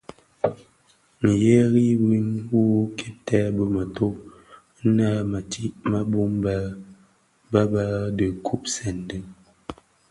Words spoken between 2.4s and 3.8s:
wuö kèbtèè bi